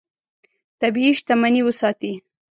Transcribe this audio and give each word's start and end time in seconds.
طبیعي 0.81 1.11
شتمنۍ 1.19 1.61
وساتې. 1.65 2.13